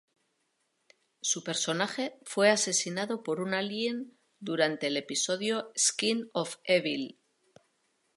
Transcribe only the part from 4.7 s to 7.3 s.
el episodio "Skin of Evil.